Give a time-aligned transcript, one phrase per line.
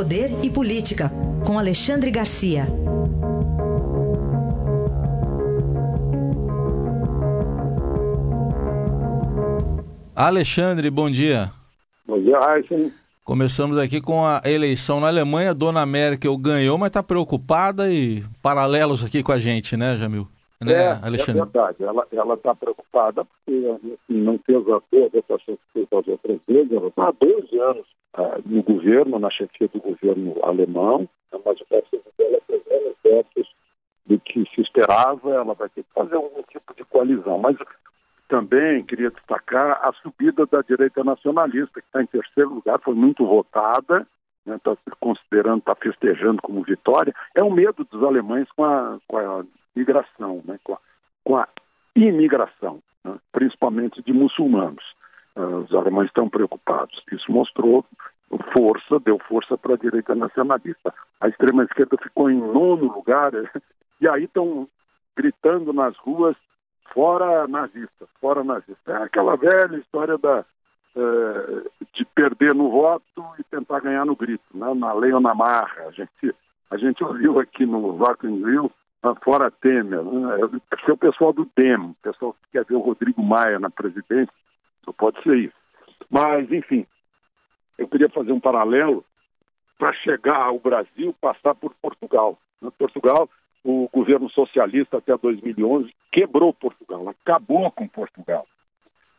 [0.00, 1.12] Poder e Política,
[1.46, 2.66] com Alexandre Garcia.
[10.16, 11.50] Alexandre, bom dia.
[12.06, 12.90] Bom dia, Raíssa.
[13.22, 15.52] Começamos aqui com a eleição na Alemanha.
[15.52, 20.26] Dona Merkel ganhou, mas está preocupada e paralelos aqui com a gente, né, Jamil?
[20.62, 21.40] Né, é, Alexandre?
[21.40, 21.84] é verdade.
[22.12, 26.72] Ela está preocupada porque assim, não fez a boa votação que fez as outras vezes.
[26.72, 27.86] Ela está há 12 anos
[28.18, 33.48] uh, no governo, na chefia do governo alemão, mas o partido dela apresenta certos
[34.04, 35.30] do que se esperava.
[35.30, 37.38] Ela vai ter que fazer algum tipo de coalizão.
[37.38, 37.56] Mas
[38.28, 43.26] também queria destacar a subida da direita nacionalista, que está em terceiro lugar, foi muito
[43.26, 44.06] votada,
[44.46, 47.14] está né, tá considerando, está festejando como vitória.
[47.34, 50.78] É o medo dos alemães com a, com a migração, né, com, a,
[51.24, 51.48] com a
[51.94, 54.84] imigração, né, principalmente de muçulmanos.
[55.36, 57.02] Uh, os alemães estão preocupados.
[57.12, 57.84] Isso mostrou
[58.56, 60.92] força, deu força para a direita nacionalista.
[61.20, 63.32] A extrema-esquerda ficou em nono lugar,
[64.00, 64.68] e aí estão
[65.16, 66.36] gritando nas ruas
[66.92, 68.92] fora nazista, fora nazista.
[68.92, 70.44] É aquela velha história da,
[70.96, 74.72] é, de perder no voto e tentar ganhar no grito, né?
[74.74, 75.86] na lei ou na marra.
[75.86, 76.34] A gente,
[76.70, 78.42] a gente ouviu aqui no Rock in
[79.22, 80.02] fora Temer.
[80.02, 80.40] Né?
[80.40, 84.32] É o pessoal do DEM, o pessoal que quer ver o Rodrigo Maia na presidência,
[84.84, 85.54] só pode ser isso.
[86.10, 86.86] Mas, enfim,
[87.78, 89.04] eu queria fazer um paralelo
[89.78, 92.38] para chegar ao Brasil, passar por Portugal.
[92.60, 92.70] Né?
[92.78, 93.28] Portugal
[93.64, 98.46] o governo socialista até 2011 quebrou Portugal, acabou com Portugal.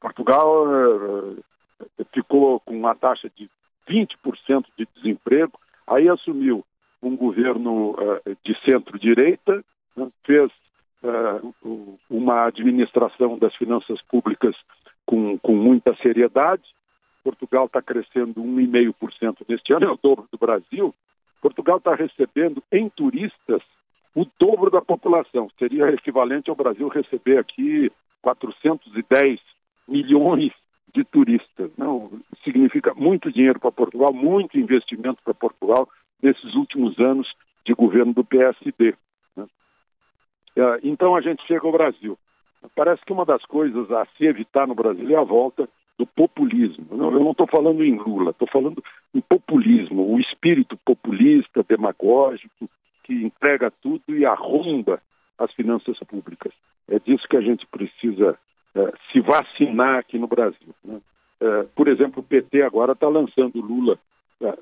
[0.00, 1.44] Portugal uh,
[2.12, 3.50] ficou com uma taxa de
[3.88, 6.64] 20% de desemprego, aí assumiu
[7.02, 9.64] um governo uh, de centro-direita,
[9.96, 10.50] né, fez
[11.02, 14.54] uh, uma administração das finanças públicas
[15.06, 16.62] com, com muita seriedade.
[17.22, 20.94] Portugal está crescendo 1,5% neste ano, é o dobro do Brasil.
[21.40, 23.62] Portugal está recebendo em turistas
[24.14, 25.50] o dobro da população.
[25.58, 27.90] Seria equivalente ao Brasil receber aqui
[28.22, 29.40] 410
[29.88, 30.52] milhões
[30.94, 31.70] de turistas.
[31.76, 32.10] Não,
[32.42, 35.88] significa muito dinheiro para Portugal, muito investimento para Portugal
[36.22, 37.28] nesses últimos anos
[37.64, 38.94] de governo do PSD.
[39.36, 39.46] Né?
[40.56, 42.18] É, então a gente chega ao Brasil.
[42.74, 46.86] Parece que uma das coisas a se evitar no Brasil é a volta do populismo.
[46.90, 48.82] eu não estou falando em Lula, estou falando
[49.14, 52.68] em populismo, o espírito populista, demagógico,
[53.04, 55.00] que entrega tudo e arromba
[55.38, 56.52] as finanças públicas.
[56.88, 58.38] É disso que a gente precisa
[58.74, 60.74] é, se vacinar aqui no Brasil.
[60.84, 61.00] Né?
[61.40, 63.98] É, por exemplo, o PT agora está lançando Lula,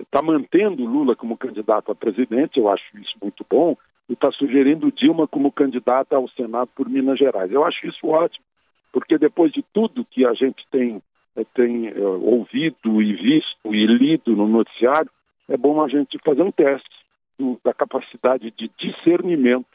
[0.00, 3.76] está mantendo Lula como candidato a presidente, eu acho isso muito bom,
[4.08, 7.50] e está sugerindo Dilma como candidata ao Senado por Minas Gerais.
[7.50, 8.44] Eu acho isso ótimo,
[8.92, 11.02] porque depois de tudo que a gente tem,
[11.36, 15.10] é, tem é, ouvido e visto e lido no noticiário,
[15.48, 16.96] é bom a gente fazer um teste
[17.38, 19.66] do, da capacidade de discernimento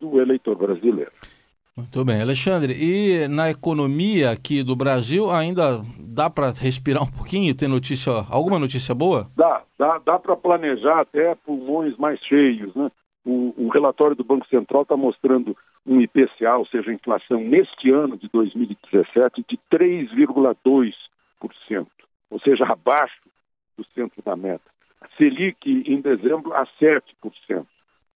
[0.00, 1.12] do eleitor brasileiro.
[1.76, 2.74] Muito bem, Alexandre.
[2.74, 5.82] E na economia aqui do Brasil ainda
[6.20, 9.30] dá para respirar um pouquinho, ter notícia, alguma notícia boa?
[9.34, 12.90] Dá, dá, dá para planejar até pulmões mais cheios, né?
[13.24, 17.90] O, o relatório do Banco Central está mostrando um IPCA, ou seja, a inflação neste
[17.90, 21.86] ano de 2017 de 3,2%,
[22.30, 23.20] ou seja, abaixo
[23.76, 24.64] do centro da meta.
[25.16, 27.02] Selic em dezembro a 7%.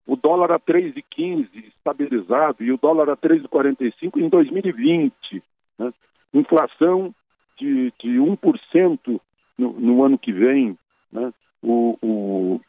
[0.05, 5.43] O dólar a 3,15 estabilizado e o dólar a 3,45 em 2020.
[5.79, 5.91] Né?
[6.33, 7.13] Inflação
[7.57, 9.19] de, de 1%
[9.57, 10.77] no, no ano que vem.
[11.11, 11.33] Né?
[11.61, 12.61] O, o,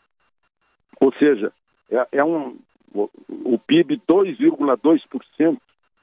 [1.00, 1.52] ou seja,
[1.90, 2.56] é, é um,
[2.92, 5.58] o, o PIB 2,2%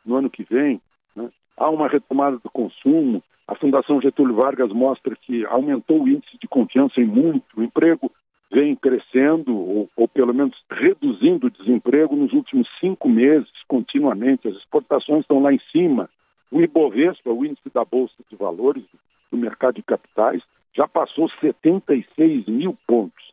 [0.06, 0.82] no ano que vem.
[1.16, 1.30] Né?
[1.58, 3.24] Há uma retomada do consumo.
[3.48, 7.46] A Fundação Getúlio Vargas mostra que aumentou o índice de confiança em muito.
[7.56, 8.12] O emprego
[8.52, 14.48] vem crescendo, ou, ou, pelo menos reduzindo o desemprego nos últimos cinco meses, continuamente.
[14.48, 16.10] As exportações estão lá em cima.
[16.54, 18.84] O Ibovespa, o índice da Bolsa de Valores,
[19.32, 20.40] do mercado de capitais,
[20.72, 23.24] já passou 76 mil pontos.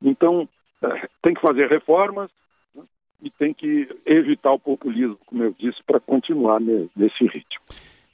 [0.00, 0.48] Então,
[0.80, 2.30] eh, tem que fazer reformas
[2.72, 2.84] né,
[3.20, 7.64] e tem que evitar o populismo, como eu disse, para continuar nesse ritmo.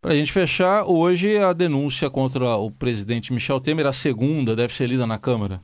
[0.01, 4.73] Para a gente fechar, hoje a denúncia contra o presidente Michel Temer, a segunda, deve
[4.73, 5.61] ser lida na Câmara.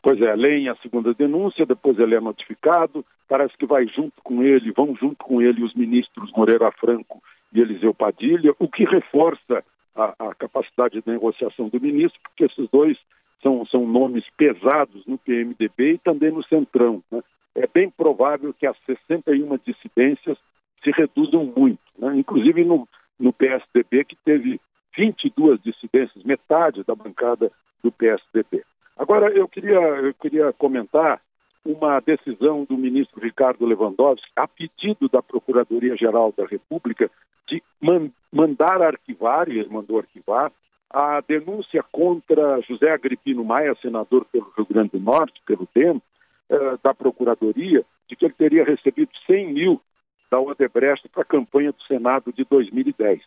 [0.00, 4.44] Pois é, leem a segunda denúncia, depois ele é notificado, parece que vai junto com
[4.44, 7.20] ele, vão junto com ele os ministros Moreira Franco
[7.56, 9.64] e Eliseu Padilha, o que reforça
[9.94, 12.98] a, a capacidade de negociação do ministro, porque esses dois
[13.42, 17.02] são, são nomes pesados no PMDB e também no Centrão.
[17.10, 17.22] Né?
[17.54, 20.36] É bem provável que as 61 dissidências
[20.84, 22.14] se reduzam muito, né?
[22.16, 22.86] inclusive no,
[23.18, 24.60] no PSDB, que teve
[24.96, 27.50] 22 dissidências, metade da bancada
[27.82, 28.64] do PSDB.
[28.98, 31.20] Agora, eu queria, eu queria comentar
[31.64, 37.12] uma decisão do ministro Ricardo Lewandowski, a pedido da Procuradoria-Geral da República, de
[37.80, 40.52] man mandar arquivar, e ele mandou arquivar,
[40.90, 46.00] a denúncia contra José Agripino Maia, senador pelo Rio Grande do Norte, pelo DEM,
[46.48, 49.80] eh, da Procuradoria, de que ele teria recebido 100 mil
[50.30, 53.20] da Odebrecht para a campanha do Senado de 2010.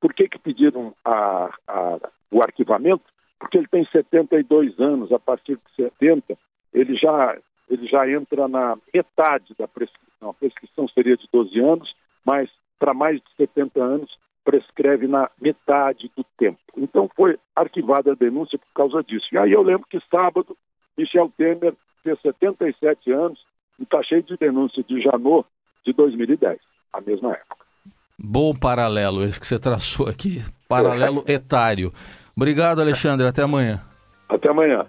[0.00, 1.98] Por que, que pediram a, a,
[2.30, 3.04] o arquivamento?
[3.38, 6.36] Porque ele tem 72 anos, a partir de 70,
[6.72, 7.36] ele já,
[7.68, 10.30] ele já entra na metade da prescrição.
[10.30, 12.48] A prescrição seria de 12 anos, mas
[12.82, 14.10] para mais de 70 anos
[14.44, 16.58] prescreve na metade do tempo.
[16.76, 19.28] Então foi arquivada a denúncia por causa disso.
[19.30, 20.56] E aí eu lembro que sábado,
[20.98, 23.38] Michel Temer fez 77 anos
[23.78, 25.46] e está cheio de denúncia de Janot
[25.86, 26.58] de 2010,
[26.92, 27.64] a mesma época.
[28.18, 31.34] Bom paralelo esse que você traçou aqui, paralelo é.
[31.38, 31.92] etário.
[32.36, 33.28] Obrigado, Alexandre.
[33.28, 33.78] Até amanhã.
[34.28, 34.86] Até amanhã.